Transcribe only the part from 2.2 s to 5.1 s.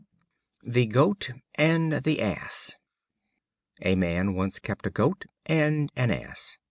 Ass. A Man once kept a